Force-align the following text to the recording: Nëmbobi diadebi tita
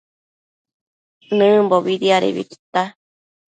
Nëmbobi 1.37 1.93
diadebi 2.01 2.43
tita 2.51 2.83